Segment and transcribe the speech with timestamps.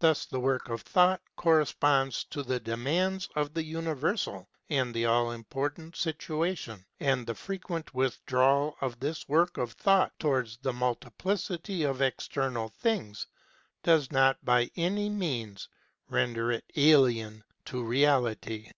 [0.00, 5.96] Thus the work of Thought corresponds to the demands of a universal and all important
[5.96, 12.02] situation, and the frequent withdrawal of this work of Thought towards the multi plicity of
[12.02, 13.28] external things
[13.82, 15.70] does not by any means
[16.10, 18.70] render it alien to Reality.